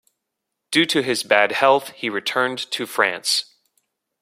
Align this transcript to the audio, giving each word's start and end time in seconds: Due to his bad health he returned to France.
Due 0.71 0.87
to 0.87 1.03
his 1.03 1.21
bad 1.21 1.51
health 1.51 1.89
he 1.91 2.09
returned 2.09 2.57
to 2.71 2.87
France. 2.87 3.45